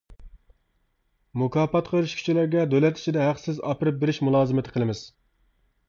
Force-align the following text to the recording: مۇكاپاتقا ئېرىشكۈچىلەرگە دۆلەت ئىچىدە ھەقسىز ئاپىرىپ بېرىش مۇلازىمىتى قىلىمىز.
مۇكاپاتقا 1.41 1.99
ئېرىشكۈچىلەرگە 2.01 2.65
دۆلەت 2.73 3.01
ئىچىدە 3.03 3.29
ھەقسىز 3.31 3.63
ئاپىرىپ 3.71 4.03
بېرىش 4.05 4.25
مۇلازىمىتى 4.31 4.77
قىلىمىز. 4.79 5.09